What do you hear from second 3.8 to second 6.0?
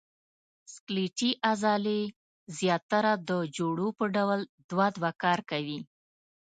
په ډول دوه دوه کار کوي.